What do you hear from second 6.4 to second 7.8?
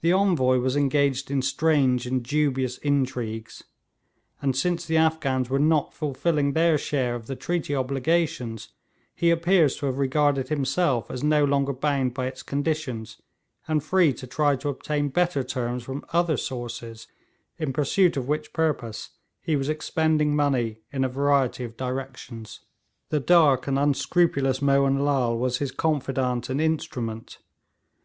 their share of the treaty